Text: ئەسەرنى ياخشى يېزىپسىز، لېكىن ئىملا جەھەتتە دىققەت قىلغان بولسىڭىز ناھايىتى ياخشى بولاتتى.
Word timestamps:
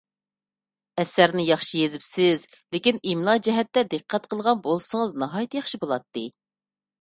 ئەسەرنى 1.01 1.43
ياخشى 1.49 1.77
يېزىپسىز، 1.81 2.45
لېكىن 2.77 2.97
ئىملا 3.11 3.35
جەھەتتە 3.49 3.85
دىققەت 3.93 4.27
قىلغان 4.33 4.65
بولسىڭىز 4.65 5.15
ناھايىتى 5.27 5.61
ياخشى 5.63 5.83
بولاتتى. 5.85 6.27